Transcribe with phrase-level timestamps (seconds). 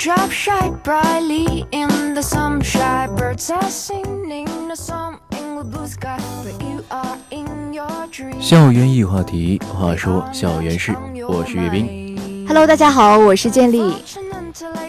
[0.00, 3.14] Raindrops shine brightly in the sunshine.
[3.16, 6.18] Birds are singing a song in the blue sky.
[6.42, 8.40] But you are in your dreams.
[8.40, 10.94] 校园易话题，话说校园事，
[11.28, 12.46] 我是岳斌。
[12.48, 14.02] Hello，大家好，我是建立。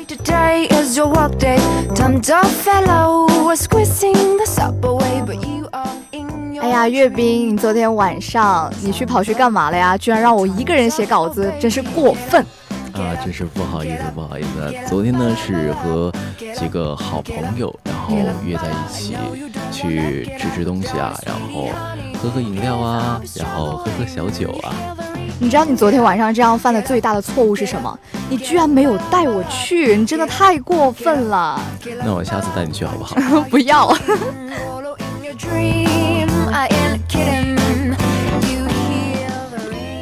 [0.08, 1.59] Today is your work day.
[1.93, 9.98] Timed up fellow was squeezing the subway, but you are in your 哎呀，岳斌，你昨天晚上你去跑去干嘛了呀？
[9.98, 12.46] 居然让我一个人写稿子，真是过分。
[13.21, 14.73] 啊，真是不好意思，不好意思。
[14.88, 16.11] 昨天呢是和
[16.57, 19.16] 几个好朋友，然后约在一起
[19.71, 21.70] 去吃吃东西啊，然后
[22.20, 24.73] 喝喝饮料啊，然后喝喝小酒啊。
[25.39, 27.99] 你知道你昨天晚上这样犯的最大的错误是什么？
[28.30, 31.59] 你居然没有带我去，你真的太过分了！
[32.03, 33.16] 那我下次带你去好不好？
[33.49, 33.95] 不要。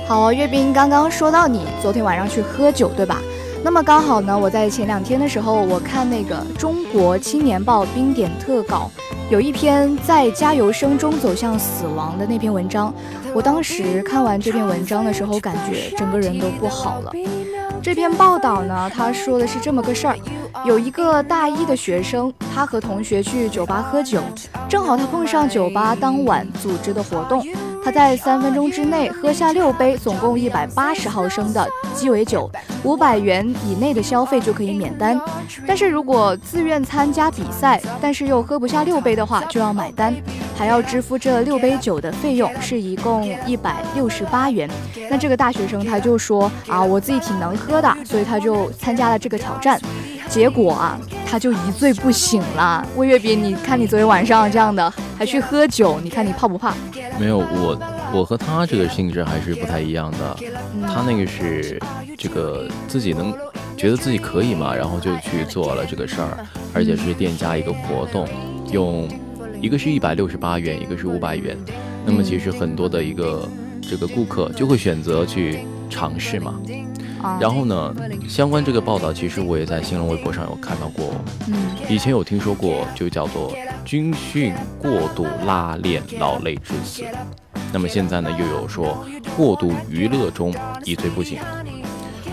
[0.10, 3.22] 好啊，岳斌刚刚说到你昨天晚上去喝酒，对吧？
[3.64, 8.90] 那么刚好呢，我在前两天的时候，我看那个《中国青年报》冰点特稿，
[9.30, 12.92] 有一篇在加油声中走向死亡的那篇文章。
[13.36, 17.12] 我当时看完这篇文章的时候，感觉整个人都不好了。
[17.80, 20.18] 这篇报道呢，他说的是这么个事儿：
[20.66, 24.20] 有一个大一的学生，他和同学去酒吧喝酒，
[24.68, 27.46] 正好他碰上酒吧当晚组织的活动，
[27.84, 32.50] 他在三分钟之内喝下六杯，总共一百八十毫升的鸡尾酒，
[32.84, 35.20] 五百元以内的消费就可以免单。
[35.66, 40.14] 但是如果自愿参加比赛，但是又喝不下六杯的话，就要买单，
[40.58, 44.70] 还要支付这六杯酒的费用，是一共一百六十八元。
[45.10, 49.80] 那这个大学生他就说啊，我自己挺能喝的，所以他就参加了这个挑战。
[50.28, 52.86] 结果啊，他就一醉不醒了。
[52.96, 56.74] 魏月斌，你看你昨天晚上这样的，还去喝酒，你看你怕不怕？
[57.20, 57.80] 没有，我
[58.12, 60.36] 我和他这个性质还是不太一样的。
[60.88, 61.80] 他那个是
[62.18, 63.32] 这个自己能
[63.78, 66.38] 觉得自己可以嘛，然后就去做了这个事儿，
[66.74, 68.28] 而且是店家一个活动，
[68.72, 69.08] 用
[69.62, 71.56] 一个是一百六十八元，一个是五百元。
[72.06, 73.48] 那么其实很多的一个
[73.88, 75.60] 这个顾客就会选择去
[75.92, 76.56] 尝试嘛。
[77.22, 77.94] 啊，然后呢，
[78.28, 81.14] 相关这个报道，其实我也在新浪微博上有看到过。
[81.48, 81.54] 嗯，
[81.90, 83.54] 以前有听说过，就叫做
[83.84, 87.04] 军训过度拉练劳累致死。
[87.72, 89.06] 那么现在呢，又有说
[89.38, 90.54] 过度娱乐中
[90.86, 91.40] 一醉不醒。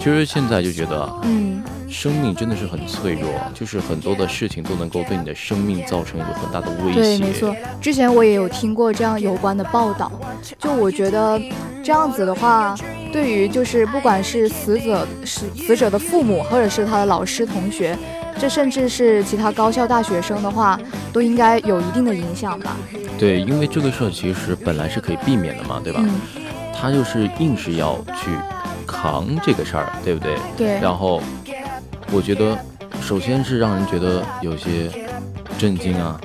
[0.07, 7.01] 其实现在就觉得，嗯，生命真的是很脆弱，就是很多的事情都能够对你的生命造成一个很大的威胁。
[7.01, 7.53] 对，没错。
[7.81, 10.13] 之前我也有听过这样有关的报道，
[10.61, 11.43] 就我觉得
[11.83, 12.77] 这样子的话，
[13.13, 17.99] 对于就是不管是死者是死者的父母，或者是他的老师、同学，
[18.39, 20.79] 这甚至是其他高校大学生的话，
[21.13, 22.77] 都应该有一定的影响吧。
[23.19, 25.99] 对，因为这个事儿其实本来是可以避免的嘛，对吧？
[26.05, 26.21] 嗯，
[26.73, 28.31] 他就是硬是要去
[28.87, 30.37] 扛这个事儿，对不对？
[30.57, 31.21] 对，然后
[32.13, 32.59] 我觉得，
[33.01, 34.91] 首先是让人觉得有些
[35.59, 36.21] 震惊啊，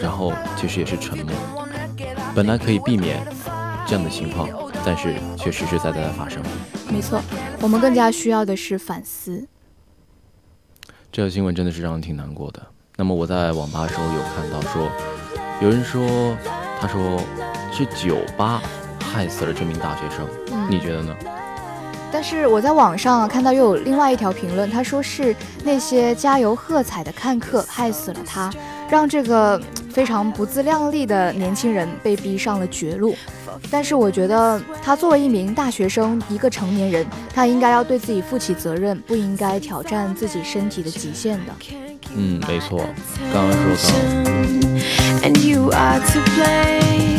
[0.00, 1.34] 然后其实也是沉默。
[2.34, 3.24] 本来可以避免
[3.86, 4.48] 这样的情况，
[4.84, 6.42] 但是却实实在在的发生。
[6.90, 7.20] 没错，
[7.60, 9.46] 我们更加需要的是反思。
[11.12, 12.60] 这个新闻真的是让人挺难过的。
[12.96, 14.88] 那么我在网吧的时候有看到说，
[15.60, 16.36] 有人说，
[16.80, 17.20] 他说
[17.72, 18.62] 是酒吧
[19.02, 21.16] 害死了这名大学生，嗯你觉得呢？
[22.12, 25.34] 但是我在网上看到又有另外一条评论，他说是
[25.64, 28.50] 那些加油喝彩的看客害死了他，
[28.90, 29.60] 让这个
[29.90, 33.14] 非常不自量力的年轻人被逼上了绝路。
[33.70, 41.52] 但是我觉得他作为一名大学生，一个成年人，他应该要对自己负起责任，不应该挑战自己身体的极限的。
[42.14, 42.84] 嗯，没错，
[43.32, 43.72] 刚刚说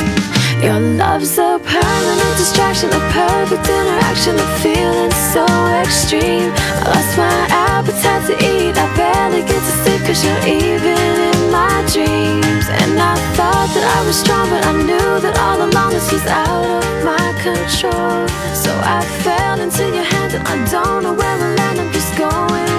[0.05, 0.10] 到。
[0.61, 5.43] Your love's a permanent distraction, a perfect interaction of feeling so
[5.81, 6.53] extreme.
[6.53, 11.51] I lost my appetite to eat, I barely get to sleep cause you're even in
[11.51, 12.69] my dreams.
[12.69, 16.25] And I thought that I was strong, but I knew that all along this was
[16.27, 18.29] out of my control.
[18.53, 22.15] So I fell into your hands and I don't know where we'll land, I'm just
[22.19, 22.70] going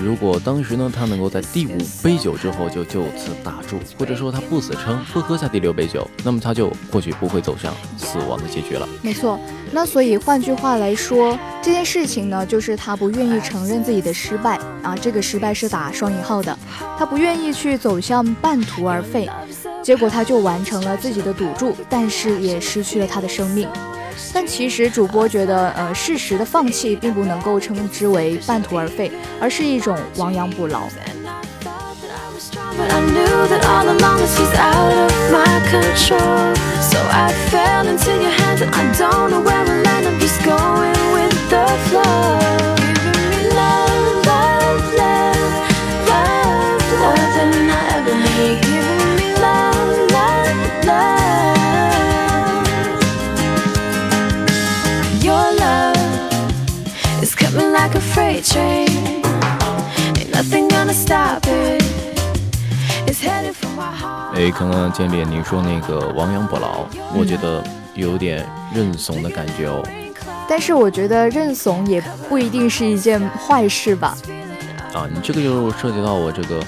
[0.00, 8.88] 如果当时呢，他能够在第五杯酒之后就就此打住，或者说他不死撑，不喝下第六杯酒，那么他就或许不会走向死亡的结局了。
[9.02, 9.38] 没错，
[9.70, 16.56] 那所以换句话来说，这件事情呢，就是他不愿意承认自己的失败啊，这个失败是打双引号的，
[16.98, 19.28] 他不愿意去走向半途而废，
[19.82, 23.68] 结果他就完成了自己的赌注，但是也失去了他的生命。
[24.32, 30.82] 但其实主播觉得，呃，适时的放弃并不能够称之为半途而废，而是一种亡羊补牢。
[57.50, 58.88] Coming like a freight train.
[60.18, 61.82] Ain't nothing gonna stop it.
[63.06, 64.36] It's headed for my heart.
[64.36, 66.86] 哎，刚刚见面您说那个亡羊补牢，
[67.16, 67.62] 我觉得
[67.94, 69.82] 有点认怂的感觉哦。
[70.48, 74.16] 但是我觉得认怂也不一定是一件坏事吧。
[74.92, 76.60] 啊，你这个就涉及到我这个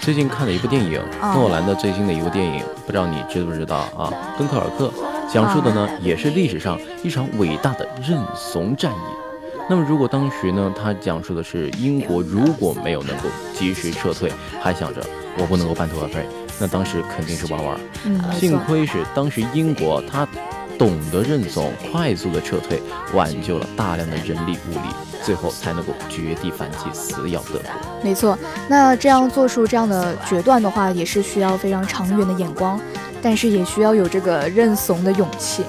[0.00, 4.12] 最近看的一部电影，哦诺兰的最新的一部电影，不知道你知不知道啊？
[4.36, 4.92] 敦刻尔克
[5.32, 9.25] 讲述的呢也是历史上一场伟大的认怂战役。
[9.68, 15.04] 那么如果当时呢，他讲述的是英国如果没有能够及时撤退，还想着
[15.36, 16.24] 我不能够半途而废，
[16.60, 17.76] 那当时肯定是玩玩。
[18.04, 18.56] 嗯，没幸。
[18.60, 20.26] 亏是当时英国他
[20.78, 22.80] 懂得认怂，快速的撤退，
[23.12, 24.88] 挽救了大量的人力物力，
[25.24, 27.70] 最后才能够绝地反击，死咬德国。
[28.04, 32.80] 没错，那这样做出这样的决断的话，也是需要非常长远的眼光，
[33.20, 35.64] 但是也需要有这个认怂的勇气。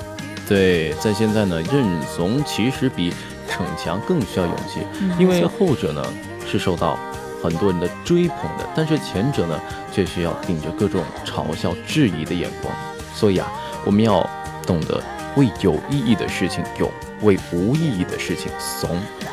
[0.48, 3.12] 对，在现在呢，认怂其实比
[3.48, 6.04] 逞强更需要勇气，嗯因为后者呢
[6.46, 6.98] 是受到
[7.42, 9.60] 很多人的追捧的，但是前者呢
[9.92, 12.74] 却需要顶着各种嘲笑、质疑的眼光。
[13.14, 13.52] 所以啊，
[13.86, 14.28] 我们要
[14.66, 15.02] 懂得
[15.36, 16.92] 为有意义的事情勇，
[17.22, 18.90] 为无意义的事情怂，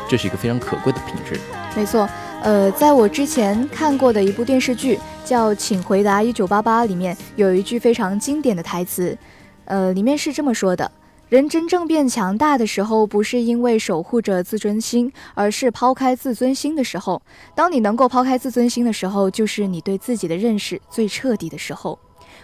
[0.09, 1.39] 这是一个非常可贵的品质。
[1.77, 2.09] 没错，
[2.43, 9.17] 呃，在我之前看过的一部电视剧叫《请回答一九八八》里面有一句非常经典的台词，
[9.65, 10.91] 呃，里面是这么说的。
[11.31, 17.21] 人真正变强大的时候，不是因为守护着自尊心，而是抛开自尊心的时候。
[17.55, 21.99] 当你能够抛开自尊心的时候，就是你对自己的认识最彻底的时候。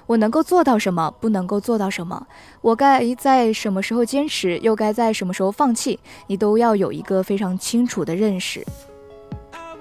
[0.06, 2.26] 我能够做到什么，不能够做到什么，
[2.62, 8.66] 我该在什么时候坚持，又该在什么时候放弃，你都要有一个非常清楚的认识。
[9.52, 9.76] I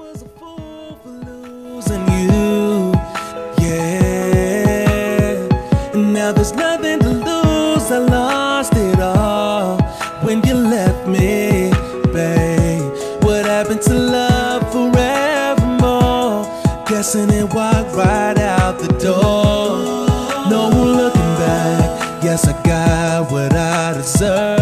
[6.33, 6.53] was
[16.99, 20.49] Guessing it walked right out the door.
[20.49, 22.21] No one looking back.
[22.21, 24.58] Guess I got what I deserve.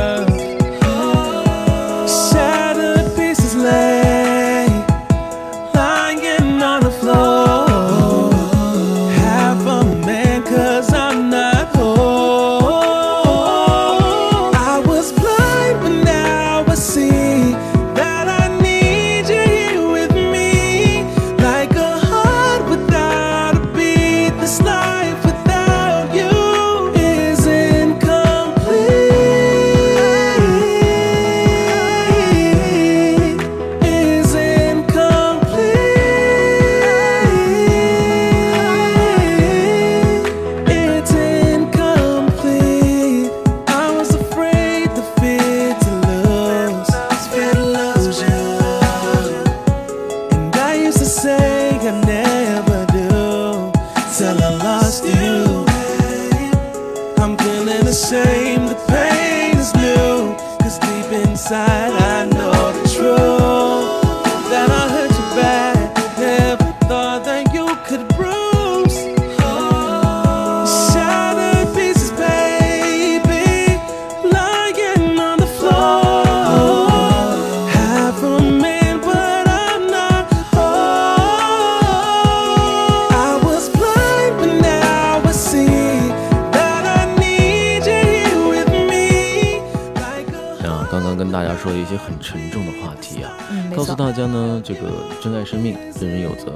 [94.67, 96.53] 这个珍爱生命，人人有责。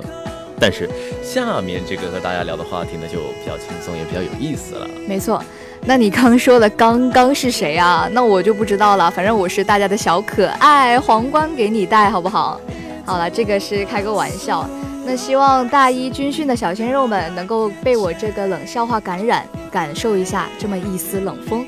[0.60, 0.90] 但是
[1.24, 4.86] 下面这个和大家聊的话题呢，就比较轻松，也比较有意思了。
[5.08, 5.42] 没错，
[5.86, 8.10] 那你刚说的刚刚是谁啊？
[8.12, 9.10] 那我就不知道了。
[9.10, 12.60] 反正我是大家的小可爱，皇冠给你戴，好不好？
[13.06, 14.70] 好了，这个是开个玩笑。
[15.06, 21.66] 那希望大一军训的小鲜肉们能够被我这个冷笑话感染，感受一下这么一丝冷风。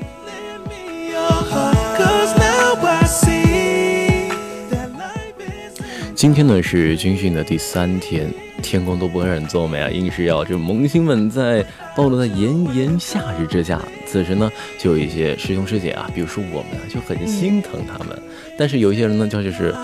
[6.24, 11.62] 今天呢是军训的第三天，天空都不肯做美啊，硬是要这萌新们在
[11.94, 13.78] 暴露在炎炎夏日之下。
[14.06, 18.18] 此时呢，就有一些师兄师姐啊，比如说我们啊，就很心疼他们。
[18.56, 19.74] 但是有一些人呢，就就是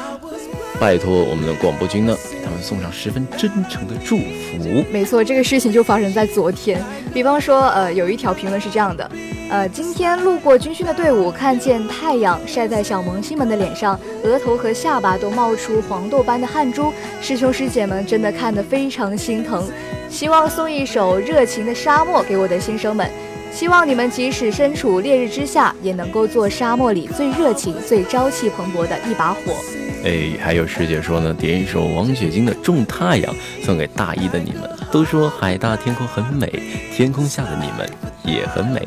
[0.80, 4.82] 拜托我们的广播君呢，给他们送上十分真诚的祝福。
[4.90, 6.82] 没错，这个事情就发生在昨天。
[7.12, 9.10] 比方说，呃，有一条评论是这样的，
[9.50, 19.68] 呃，今天路过军训的队伍，看见太阳晒在小萌新们的脸上，额头和下巴都冒出黄豆般的汗珠，师兄师姐们真的看得非常心疼。
[20.08, 23.06] 希望送一首《热情的沙漠》给我的新生们。
[23.52, 29.54] 希望你们即使身处烈日之下，也能够做沙漠里最热情、最朝气蓬勃的一把火。
[30.04, 34.62] 哎，还有师姐说呢，点一首王雪晶的《种太阳》送给大一的你们。
[34.90, 36.50] 都说海大天空很美，
[36.94, 37.88] 天空下的你们
[38.24, 38.80] 也很美，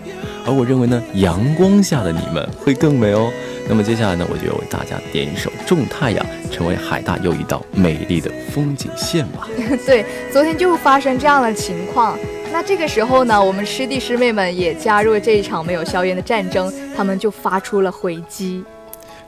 [0.45, 3.31] 而我认为呢，阳光下的你们会更美哦。
[3.69, 9.47] 那么接下来呢，我就为大家点一首《种太阳》，成为海大又一道美丽的风景线吧。
[9.85, 12.17] 对，昨天就发生这样的情况。
[12.51, 18.63] 那这个时候呢，我们师弟师妹们也加入了这一场没有硝烟的战争，他们就发出了回击。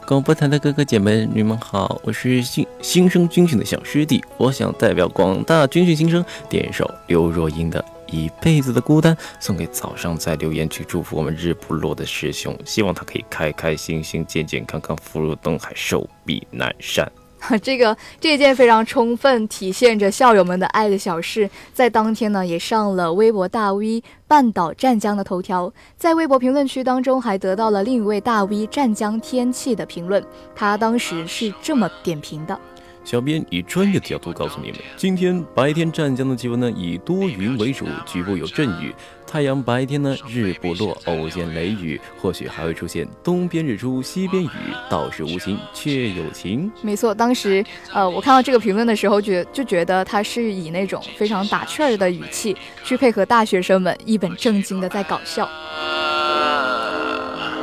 [0.08, 7.82] 广播台的哥哥姐们，你们好，我是新新生军训的小师弟，我想代表广大军训新生点一首刘若英的
[8.14, 17.12] 《一辈子的孤单》，送给早上在留言区祝福我们日不落的师兄，希望他可以开开心心、健健康康、福如东海、寿比南山。
[17.62, 30.24] 这个这件非常充分体现着校友们的爱的小事，在当天呢也上了微博大 V 半岛湛江的头条，在微博评论区当中还得到了另一位大 V 湛江天气的评论，
[30.56, 32.60] 他当时是这么点评的。
[33.06, 38.94] 小编以专业的角度告诉你们，今天白天湛江的气温呢以多云为主，局部有阵雨。
[39.28, 44.50] 太阳白天呢日不落，偶见雷雨，或许还会出现东边日出西边雨，
[44.90, 46.72] 道是无晴却有晴。
[46.82, 55.48] 没错，当时呃我看到这个评论的时候，觉就觉得他是以那种非常打趣儿的语气去配合大学生们一本正经的在搞笑。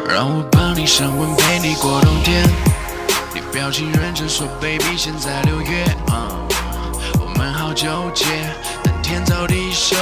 [0.08, 2.71] 让我帮你升温，陪你过冬天。
[3.52, 5.84] 表情认真说，baby，现在六月，
[7.20, 8.24] 我们好纠结，
[8.82, 9.94] 但天造地设，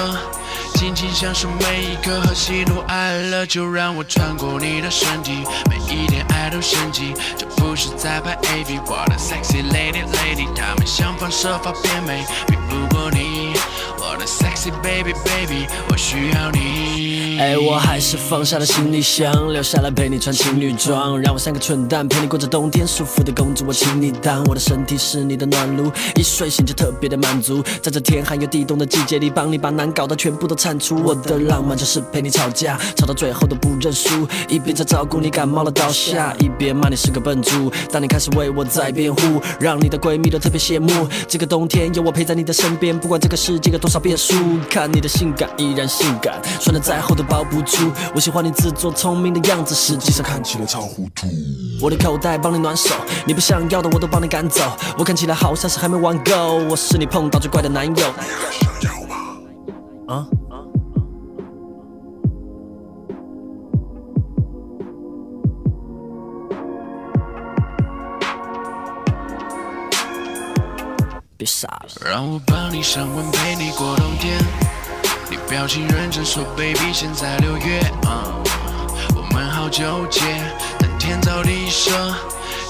[0.75, 13.55] 尽情享受每一刻和喜怒哀乐，就让我穿过你的身体，每一点爱都升级，这不是在拍 AV，我的 sexy lady，lady，他们想方设法变美，比不过你。
[13.99, 16.90] 我的 sexy baby baby，我需要你。
[17.41, 24.45] 哎，我还是放下了行李箱，留下来陪你穿情侣装，让我像个蠢蛋陪你过着冬天，舒服的公主我请你当。
[24.45, 31.03] 我的身体是你的暖炉，一睡醒就特别的满足，在这天寒又地冻的季节里，帮你把难搞的全部都铲除。
[31.03, 37.73] 我的浪漫就是陪你吵架，吵到最后都不认输，一边在照顾你感冒了倒下，一边骂你是个笨猪。
[37.91, 41.09] 当你开始为我在辩护，让你的闺蜜都特别羡慕。
[41.27, 43.91] 这个冬天有我陪在你的身边，不管这个世界有多。
[43.91, 44.35] 少变数，
[44.71, 47.91] 看你的性感依然性感，穿的再厚都包不住。
[48.15, 51.29] 我喜欢你自作聪明的样子，实际上看起来超糊涂。
[51.81, 52.95] 我的口袋帮你暖手，
[53.25, 54.61] 你不想要的我都帮你赶走。
[54.99, 57.93] 我看起来好像是还没玩够，我是你碰到最怪的男友。
[57.95, 58.03] 你
[58.59, 59.17] 想要吗？
[60.09, 60.27] 啊？
[71.37, 74.39] 别傻了，让我帮你升温，陪你过冬天。
[75.31, 77.81] 你表情认真说，baby，现在六月，
[79.15, 80.21] 我们好纠结，
[80.81, 81.93] 但天造地设，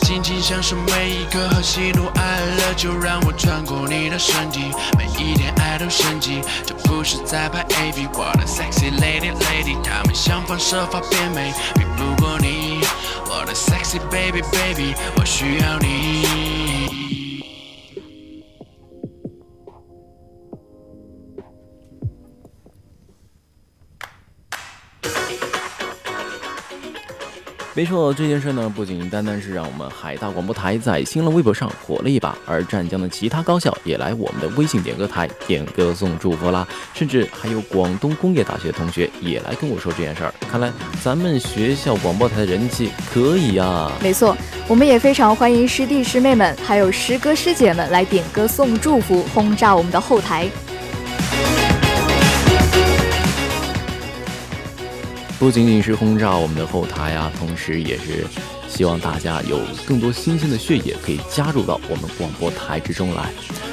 [0.02, 12.82] 尽情享受每一刻和喜怒哀乐，就让我穿过你的身体，每一点爱都升级，这不是在拍 AV，我的 sexy lady，lady，他们想方设法变美，比不过你，
[13.24, 16.26] 我的 sexy baby，baby，我需要你。
[27.80, 40.34] 没错，这件事呢，不仅单单是让我们海大广播台在新浪微博上火了一把，而湛江的其他高校也来我们的微信点歌台点歌送祝福啦，甚至还有广东工业大学的同学也来跟我说这件事儿。
[40.50, 40.70] 看来
[41.02, 43.90] 咱们学校广播台的人气可以呀。
[44.02, 44.36] 没错，
[44.68, 50.46] 我们也非常欢迎师弟师妹们，还有师哥师姐们来点歌送祝福，轰炸我们的后台。
[55.40, 58.26] 不仅仅是轰炸我们的后台啊，同时也是
[58.68, 63.30] 希望大家有更多新鲜的血液可以加入到我们广播台之中来。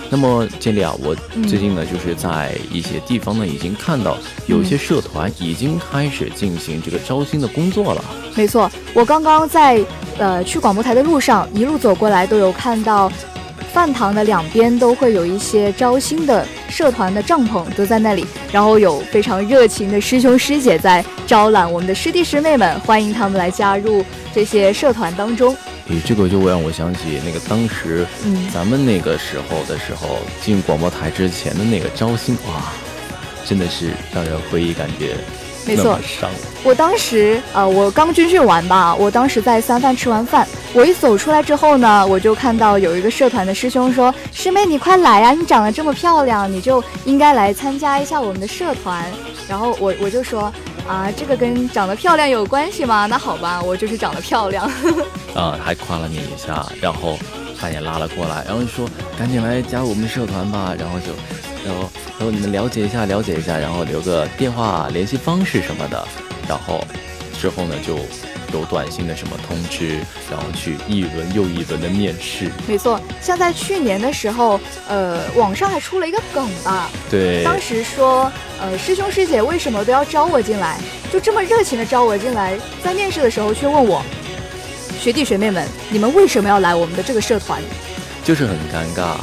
[0.09, 1.13] 那么，建立啊，我
[1.45, 8.01] 最近呢，就是在一些地方呢，已经看到有些社团已经开始进行这个招新的工作了。
[8.33, 9.83] 没错，我刚刚在
[10.17, 13.11] 呃去广播台的路上，一路走过来都有看到。
[13.77, 24.03] 饭堂的两边都会有一些招新的社团的帐篷都在那里，然后有非常热情的师兄师姐在招揽我们的师弟师妹们，欢迎他们来加入
[24.33, 25.55] 这些社团当中。
[25.89, 32.73] 诶，这个就让我想起那个当时，嗯咱们那个时候的时候，进广播台之前的那个招新，哇，
[33.45, 35.15] 真的是让人回忆感觉
[35.67, 35.99] 没错。
[36.63, 49.05] 我当时呃，我刚军训完吧，我当时在三饭吃完饭，我一走出来之后呢，我就看到有一个社团的师兄说：“师妹你快来啊，你长得这么漂亮，你就应该来参加一下我们的社团。”
[49.47, 50.51] 然后我我就说
[50.87, 53.05] ：“啊，这个跟长得漂亮有关系吗？
[53.05, 54.69] 那好吧， 我就是长得漂亮。
[55.33, 57.17] 啊，还夸了你一下，然后
[57.57, 61.13] 他也拉了过来，然后说赶紧来加入我们的社团吧，然后就，
[61.65, 66.07] 然后然后你们了解一下，了解一下，然后留个电话联系方式什么的，
[66.47, 66.83] 然后
[67.39, 67.97] 之后呢就
[68.53, 69.99] 有短信的什么通知，
[70.31, 80.79] 然后去一轮又一轮的面试，”没错，像在去年的时候，呃，网上还出了一个梗吧，对，当时说，呃，师兄师姐为什么都要招我进来？
[81.13, 84.01] 就这么热情的招我进来，在面试的时候却问我，
[84.99, 87.61] 学弟学妹们，你们为什么要来我们的这个社团？
[88.23, 89.15] 就是很尴尬，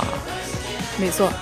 [0.97, 1.33] 没错，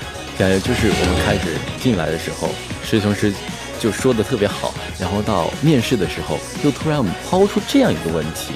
[0.42, 2.48] 感觉就是我们开始进来的时候，
[2.82, 3.32] 师兄师
[3.78, 8.54] 就说的特别好，然后到面试的时候又突然我们抛出这样一个问题，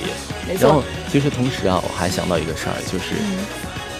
[0.48, 3.46] 没然后，其实同时啊，我还想到一个事儿，就是、嗯，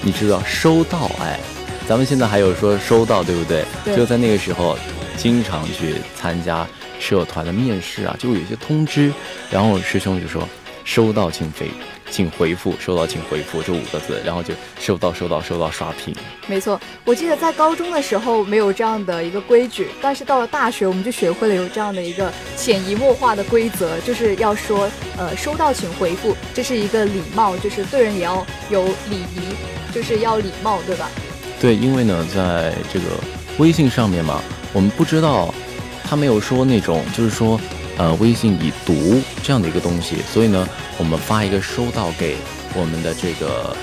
[0.02, 1.38] 你知道收到哎，
[1.87, 3.64] 咱们现在还有说收到对不对？
[3.85, 3.95] 对。
[3.97, 4.76] 就在那个时候，
[5.16, 6.66] 经常去参加
[6.99, 9.12] 社团的面试啊，就有一些通知，
[9.49, 10.43] 然后师兄就说
[10.85, 11.71] 收到请回
[12.16, 16.16] 请回复，收到请回复这五个字，然后就收到收到收到刷屏。
[16.46, 16.80] 没错。
[17.04, 29.54] 我记得在高中的时候没有这样的一个规矩，但是到了大学，我们就学会了有这样的一个潜移默化的规则，就是要说，呃，收到请回复，这是一个礼貌，就是对人也要有礼仪，
[29.92, 31.11] 就是要礼貌，对吧？
[31.61, 33.04] 对，因为呢，在这个
[33.58, 34.40] 微信上面嘛，
[34.73, 35.54] 我们不知道，
[36.02, 37.61] 他没有说那种，就是说，
[37.98, 42.36] 呃，微信已读这样的一个东西，所以呢，我们发一个收到给
[42.74, 43.74] 我们的这个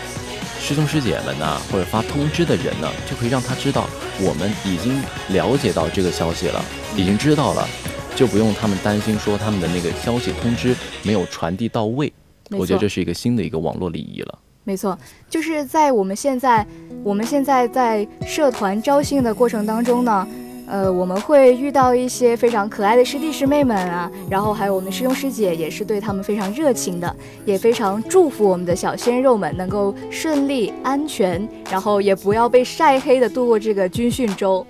[0.59, 3.87] 师兄师姐们呢，或者发通知的人呢，就可以让他知道
[4.21, 6.63] 我们已经了解到这个消息了，
[6.95, 7.67] 已经知道了，
[8.15, 12.13] 就不用他们担心说他们的那个消息通知没有传递到位。
[12.51, 14.39] 我觉得这是一个新的一个网络礼仪了。
[14.63, 14.97] 没错，
[15.29, 16.65] 就是在我们现在，
[17.03, 20.25] 我们现在在社团招新的过程当中呢，
[20.67, 34.65] 呃，我们会遇到一些非常可爱的师弟师妹们啊，然后还有我们师兄师姐，也是对他们非常热情的，也非常祝福我们的小鲜肉们能够顺利、安全，然后也不要被晒黑的度过这个军训周。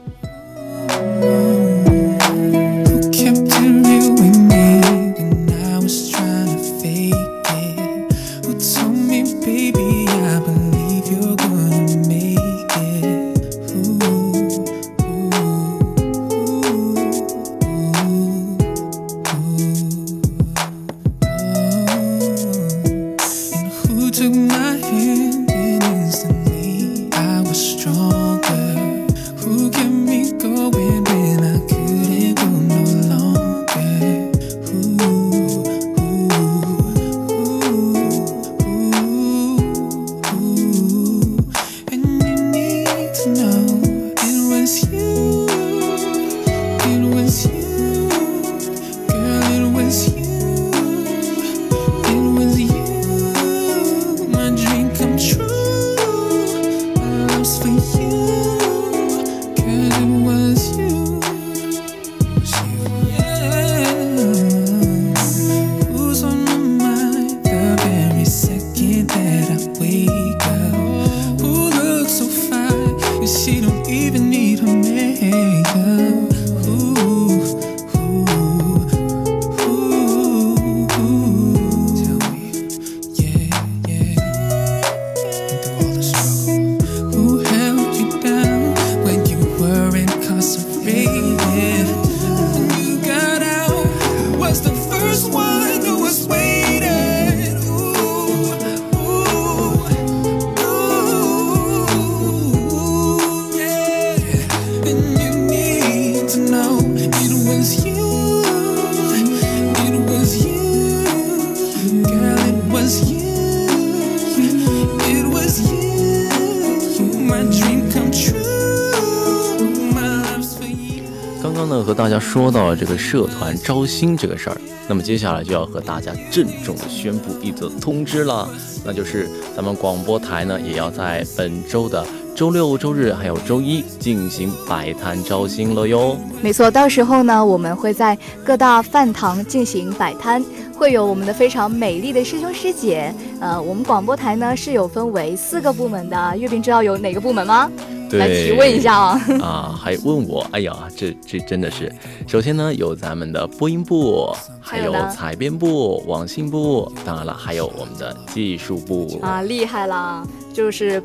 [121.83, 128.47] 和大家说到了这个社团招新这个事儿，那么接下来就要和大家郑重的宣布一则通知了，
[128.85, 136.17] 那就是咱们广播台呢也要在本周的周六、周日还有周一进行摆摊招新了哟。
[136.41, 140.43] 没错，到时候呢，我们会在各大饭堂进行摆摊，
[140.75, 143.13] 会有我们的非常美丽的师兄师姐。
[143.39, 147.69] 呃，我们广播台呢是有分为四个部门的，月饼知道有哪个部门吗？
[148.17, 149.21] 来提问一下啊！
[149.41, 150.45] 啊，还问我？
[150.51, 151.91] 哎呀，这这真的是，
[152.27, 160.25] 首先呢有咱们的播音部，还有采编部、网信部，当然了，还有我们的技术部啊，厉害啦！
[160.53, 161.01] 就是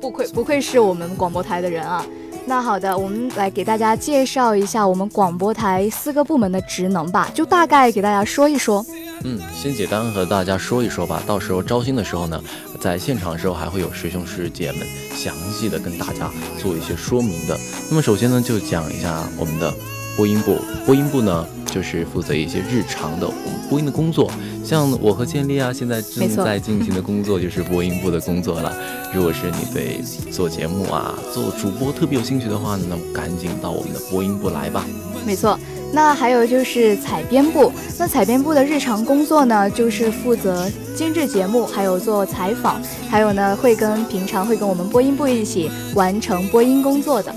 [0.00, 2.04] 不愧不愧是我们广播台的人啊。
[2.46, 8.84] 那好的，我们来给大家介绍一下我们广播台四个部门的职能吧，就大概给大家说一说。
[9.24, 11.22] 嗯，先简单和大家说一说吧。
[11.26, 12.42] 到时候招新的时候呢，
[12.80, 14.80] 在现场的时候还会有师兄师姐们
[15.14, 17.58] 详细的跟大家做一些说明的。
[17.90, 19.72] 那么首先呢，就讲一下我们的
[20.16, 20.58] 播音部。
[20.86, 24.30] 播音部呢，就是负责一些日常的我们播音的工作。
[24.64, 28.74] 像我和建立啊，现在正在进行的工作就是播音部的工作了。
[29.12, 34.86] 如果是你对做节目啊、做主播特别有兴趣的话呢，那么赶紧到我们的播音部来吧。
[35.26, 35.58] 没错。
[35.92, 47.34] 那还有就是采编部，那采编部的日常工作呢，就是负责监制节目，还有做采访，还有呢会跟平常会跟我们播音部一起完成播音工作的。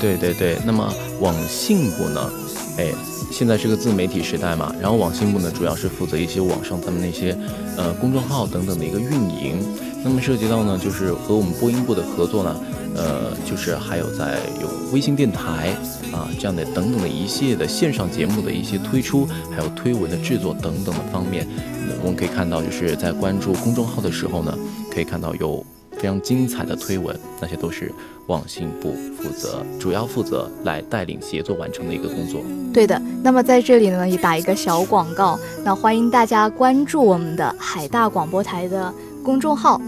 [0.00, 2.32] 对对对，那么网信部呢，
[2.78, 2.88] 哎，
[3.30, 7.36] 现在是个自媒体时代嘛，然后网信部呢主要是负责一些网上咱们那些
[7.76, 9.64] 呃公众号等等的一个运营，
[10.02, 12.56] 那么涉及到呢就是和我们播音部的合作呢。
[12.96, 15.70] 呃，就是还有在有微信电台
[16.12, 21.46] 啊这样的等等的一系列的线上节目的一些推出，还有推文的制作等等的方面，
[22.02, 24.56] 我们可以看到，就是在关注公众号的时候呢，
[24.92, 27.92] 可以看到有非常精彩的推文，那些都是
[28.28, 32.40] 网信部负责，主要负责来带领协作完成的一个工作。
[32.72, 38.92] 对的，那么在这里呢，也打一个小广告，那欢迎大家关注我们的海大广播台的
[39.24, 39.80] 公众号。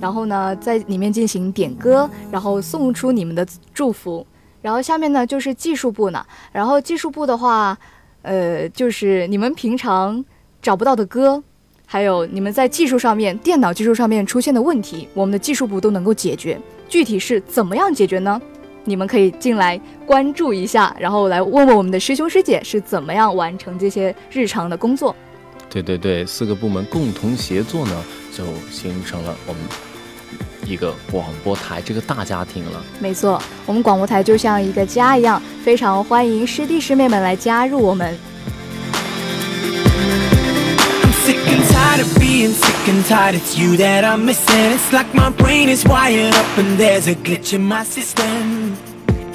[0.00, 4.26] 然后呢，在里面进行点歌，然后送出你们的祝福。
[4.62, 7.78] 然后下面呢就是技术部呢，然后技术部的话，
[8.22, 10.24] 呃，就是你们平常
[10.60, 11.40] 找不到的歌，
[11.86, 16.60] 还有你们在技术上面、电脑技术上面出现的问题，我们的技术部都能够解决。
[16.88, 18.40] 具体是怎么样解决呢？
[18.84, 25.14] 你们可以进来关注一下，然后来问问我们的师兄师姐是怎么样完成这些日常的工作。
[25.76, 29.62] 对对对，四个部门共同协作呢，就形成了我们。
[30.64, 32.82] 一个广播台，这个大家庭了。
[32.98, 38.16] 没错，我们广播台就像一个家一样，非常欢迎师弟师妹们来加入我们。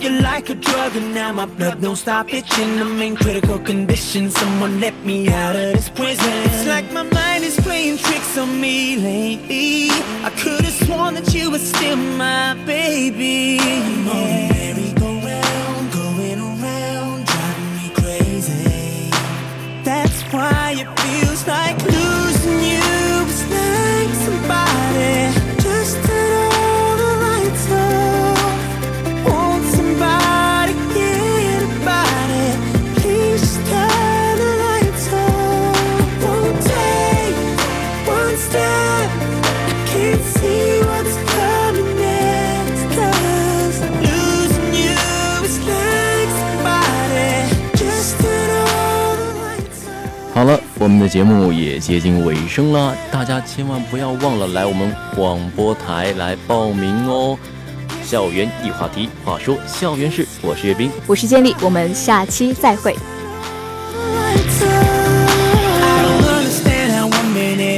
[0.02, 2.80] You're like a drug and now my blood don't stop itching.
[2.80, 6.34] I'm in critical condition, someone let me out of this prison.
[6.46, 9.92] It's like my mind is playing tricks on me lately.
[10.26, 13.60] I could've sworn that you were still my baby.
[13.60, 19.12] I'm on merry-go-round, going around, driving me crazy.
[19.84, 25.41] That's why it feels like losing you is like Somebody
[50.82, 57.38] 我们的节目也接近尾声了，大家千万不要忘了来我们广播台来报名哦。
[58.04, 62.96] 校园一话题，话说校园事，我是岳斌，我是建立，我们下期再会。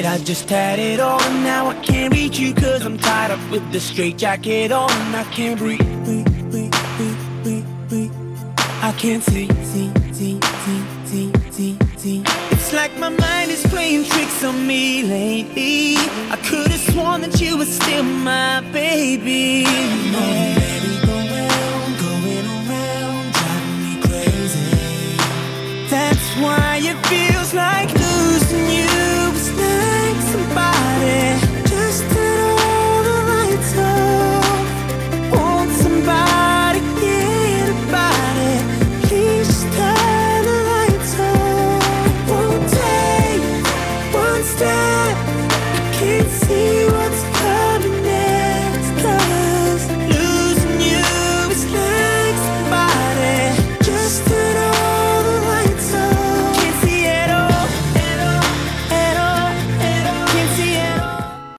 [0.06, 3.40] I just had it all and now I can't reach you cause I'm tied up
[3.52, 8.12] with the straight jacket on and I can't breathe, breathe, breathe, breathe, breathe, breathe.
[8.82, 10.84] I can't see, see, see, see,
[12.94, 15.96] like my mind is playing tricks on me lately.
[16.30, 20.63] I could've sworn that you were still my baby.